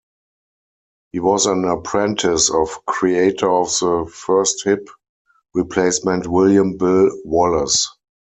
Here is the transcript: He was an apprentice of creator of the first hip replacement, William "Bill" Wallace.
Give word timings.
He 1.11 1.19
was 1.19 1.45
an 1.45 1.63
apprentice 1.63 2.49
of 2.49 2.87
creator 2.87 3.47
of 3.51 3.67
the 3.77 4.11
first 4.11 4.63
hip 4.63 4.89
replacement, 5.53 6.25
William 6.25 6.75
"Bill" 6.77 7.11
Wallace. 7.23 7.87